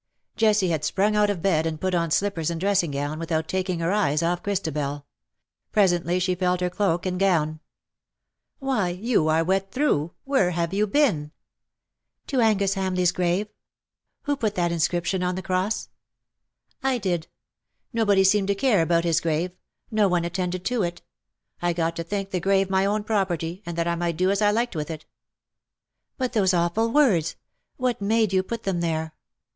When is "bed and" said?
1.43-1.79